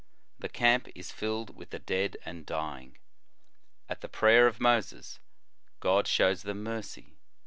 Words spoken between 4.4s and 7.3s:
of Moses, God shows them mercy.